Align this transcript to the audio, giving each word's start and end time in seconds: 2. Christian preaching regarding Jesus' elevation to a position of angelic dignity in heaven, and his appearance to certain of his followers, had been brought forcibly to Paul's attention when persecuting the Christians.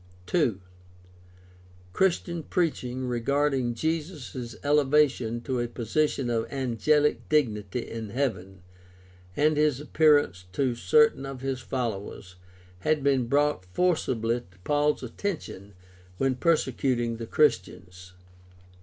2. 0.25 0.59
Christian 1.93 2.41
preaching 2.41 3.05
regarding 3.05 3.75
Jesus' 3.75 4.55
elevation 4.63 5.41
to 5.41 5.59
a 5.59 5.67
position 5.67 6.27
of 6.27 6.51
angelic 6.51 7.29
dignity 7.29 7.87
in 7.87 8.09
heaven, 8.09 8.63
and 9.37 9.57
his 9.57 9.79
appearance 9.79 10.45
to 10.53 10.73
certain 10.73 11.23
of 11.23 11.41
his 11.41 11.59
followers, 11.59 12.35
had 12.79 13.03
been 13.03 13.27
brought 13.27 13.63
forcibly 13.63 14.39
to 14.39 14.57
Paul's 14.63 15.03
attention 15.03 15.75
when 16.17 16.33
persecuting 16.33 17.17
the 17.17 17.27
Christians. 17.27 18.13